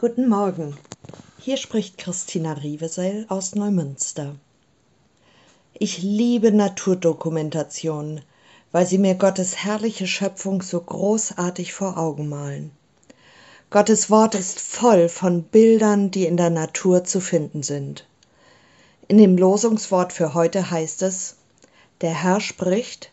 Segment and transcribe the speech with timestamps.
[0.00, 0.76] Guten Morgen.
[1.40, 4.36] Hier spricht Christina Rievesel aus Neumünster.
[5.74, 8.20] Ich liebe Naturdokumentationen,
[8.70, 12.70] weil sie mir Gottes herrliche Schöpfung so großartig vor Augen malen.
[13.70, 18.06] Gottes Wort ist voll von Bildern, die in der Natur zu finden sind.
[19.08, 21.38] In dem Losungswort für heute heißt es,
[22.02, 23.10] der Herr spricht,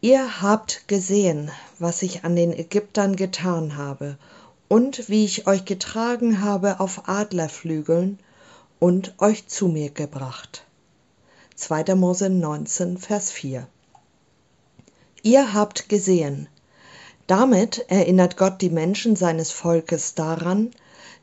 [0.00, 4.16] Ihr habt gesehen, was ich an den Ägyptern getan habe
[4.68, 8.18] und wie ich euch getragen habe auf Adlerflügeln
[8.78, 10.64] und euch zu mir gebracht.
[11.54, 11.94] 2.
[11.94, 13.66] Mose 19, Vers 4.
[15.22, 16.48] Ihr habt gesehen.
[17.26, 20.70] Damit erinnert Gott die Menschen seines Volkes daran,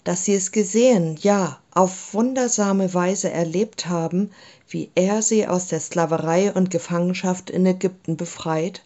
[0.03, 4.31] dass sie es gesehen, ja, auf wundersame Weise erlebt haben,
[4.67, 8.83] wie er sie aus der Sklaverei und Gefangenschaft in Ägypten befreit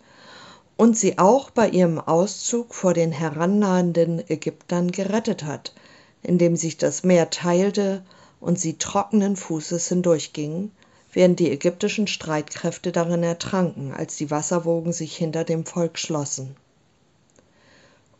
[0.78, 5.74] und sie auch bei ihrem Auszug vor den herannahenden Ägyptern gerettet hat,
[6.22, 8.04] indem sich das Meer teilte
[8.40, 10.72] und sie trockenen Fußes hindurchgingen,
[11.12, 16.56] während die ägyptischen Streitkräfte darin ertranken, als die Wasserwogen sich hinter dem Volk schlossen.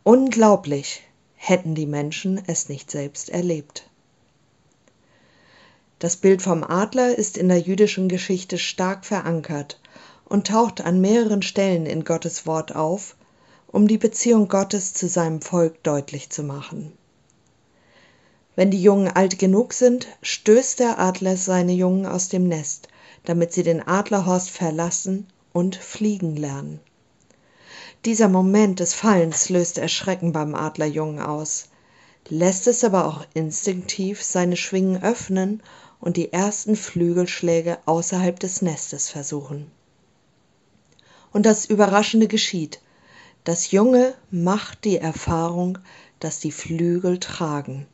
[0.04, 1.04] Unglaublich
[1.36, 3.88] hätten die Menschen es nicht selbst erlebt.
[6.00, 9.80] Das Bild vom Adler ist in der jüdischen Geschichte stark verankert
[10.30, 13.16] und taucht an mehreren Stellen in Gottes Wort auf,
[13.68, 16.94] um die Beziehung Gottes zu seinem Volk deutlich zu machen.
[18.56, 22.88] Wenn die Jungen alt genug sind, stößt der Adler seine Jungen aus dem Nest,
[23.24, 26.80] damit sie den Adlerhorst verlassen und fliegen lernen.
[28.06, 31.66] Dieser Moment des Fallens löst Erschrecken beim Adlerjungen aus,
[32.30, 35.62] lässt es aber auch instinktiv seine Schwingen öffnen
[36.00, 39.72] und die ersten Flügelschläge außerhalb des Nestes versuchen.
[41.34, 42.80] Und das Überraschende geschieht.
[43.44, 45.78] Das Junge macht die Erfahrung,
[46.20, 47.88] dass die Flügel tragen.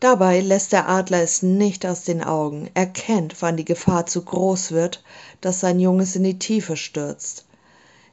[0.00, 4.24] Dabei lässt der Adler es nicht aus den Augen, er kennt, wann die Gefahr zu
[4.24, 5.02] groß wird,
[5.40, 7.46] dass sein Junges in die Tiefe stürzt.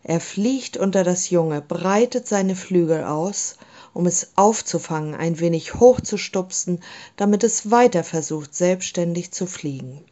[0.03, 3.57] Er fliegt unter das Junge, breitet seine Flügel aus,
[3.94, 6.81] um es aufzufangen, ein wenig hochzustupsen,
[7.17, 10.03] damit es weiter versucht, selbstständig zu fliegen.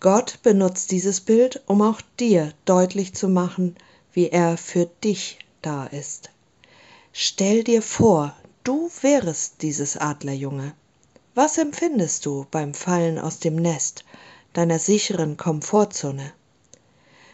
[0.00, 3.76] Gott benutzt dieses Bild, um auch dir deutlich zu machen,
[4.14, 6.30] wie er für dich da ist.
[7.12, 8.34] Stell dir vor,
[8.64, 10.72] du wärest dieses Adlerjunge.
[11.34, 14.04] Was empfindest du beim Fallen aus dem Nest,
[14.54, 16.32] deiner sicheren Komfortzone?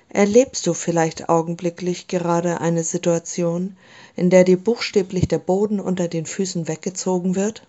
[0.08, 3.76] Erlebst du vielleicht augenblicklich gerade eine Situation,
[4.16, 7.66] in der dir buchstäblich der Boden unter den Füßen weggezogen wird?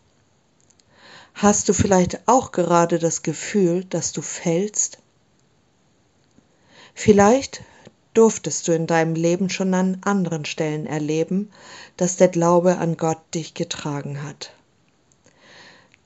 [1.40, 4.98] Hast du vielleicht auch gerade das Gefühl, dass du fällst?
[6.96, 7.64] Vielleicht
[8.16, 11.52] durftest du in deinem Leben schon an anderen Stellen erleben,
[11.96, 14.52] dass der Glaube an Gott dich getragen hat.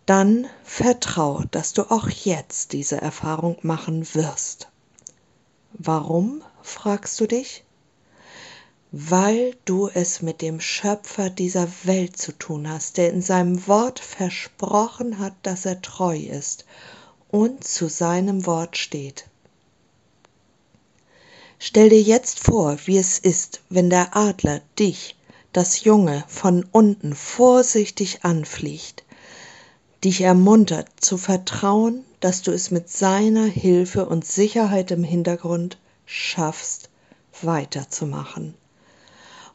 [0.05, 4.67] Dann vertrau, dass du auch jetzt diese Erfahrung machen wirst.
[5.71, 7.63] Warum, fragst du dich?
[8.93, 14.01] Weil du es mit dem Schöpfer dieser Welt zu tun hast, der in seinem Wort
[14.01, 16.65] versprochen hat, dass er treu ist
[17.29, 19.29] und zu seinem Wort steht.
[21.57, 25.15] Stell dir jetzt vor, wie es ist, wenn der Adler dich,
[25.53, 29.05] das Junge, von unten vorsichtig anfliegt,
[30.03, 36.89] dich ermuntert zu vertrauen, dass du es mit seiner Hilfe und Sicherheit im Hintergrund schaffst,
[37.41, 38.55] weiterzumachen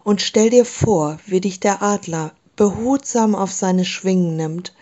[0.07, 4.73] und stell dir vor, wie dich der Adler behutsam auf seine Schwingen nimmt,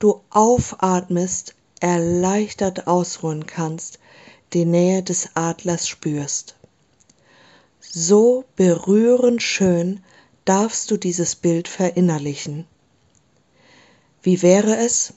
[0.00, 4.00] du aufatmest, erleichtert ausruhen kannst,
[4.52, 6.56] die Nähe des Adlers spürst.
[7.78, 10.02] So berührend schön
[10.44, 12.66] darfst du dieses Bild verinnerlichen.
[14.24, 15.12] Wie wäre es,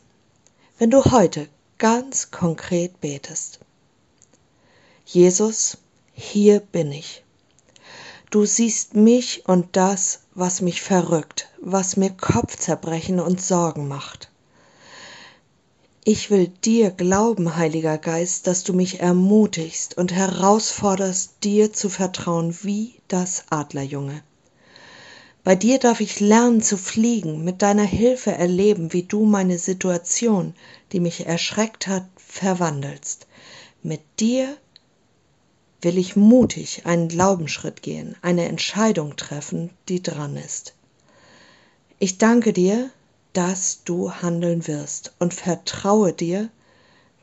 [0.77, 1.47] wenn du heute
[1.79, 3.59] ganz konkret betest?
[5.03, 5.79] Jesus,
[6.13, 7.23] hier bin ich.
[8.29, 14.29] Du siehst mich und das, was mich verrückt, was mir Kopfzerbrechen und Sorgen macht.
[16.03, 22.57] Ich will dir glauben, Heiliger Geist, dass du mich ermutigst und herausforderst, dir zu vertrauen
[22.63, 24.21] wie das Adlerjunge.
[25.45, 30.53] Bei dir darf ich lernen zu fliegen, mit deiner Hilfe erleben, wie du meine Situation,
[30.91, 33.27] die mich erschreckt hat, verwandelst.
[33.83, 34.57] Mit dir
[35.87, 40.73] will ich mutig einen Glaubensschritt gehen, eine Entscheidung treffen, die dran ist.
[41.97, 42.89] Ich danke dir,
[43.31, 46.49] dass du handeln wirst und vertraue dir,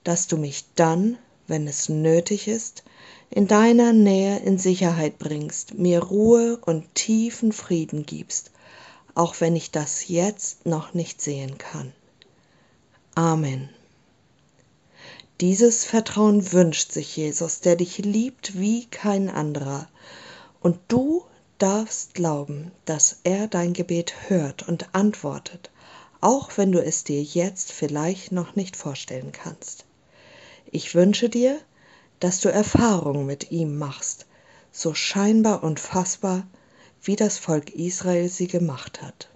[0.02, 2.84] dass du mich dann, wenn es nötig ist,
[3.28, 8.50] in deiner Nähe in Sicherheit bringst, mir Ruhe und tiefen Frieden gibst,
[9.14, 11.92] auch wenn ich das jetzt noch nicht sehen kann.
[13.14, 13.68] Amen.
[15.40, 19.88] Dieses Vertrauen wünscht sich Jesus, der dich liebt wie kein anderer.
[20.60, 21.24] Und du
[21.58, 25.70] darfst glauben, dass er dein Gebet hört und antwortet,
[26.20, 29.86] auch wenn du es dir jetzt vielleicht noch nicht vorstellen kannst.
[30.70, 31.60] Ich wünsche dir,
[32.20, 34.26] dass du Erfahrungen mit ihm machst,
[34.70, 36.46] so scheinbar und fassbar,
[37.02, 39.28] wie das Volk Israel sie gemacht hat.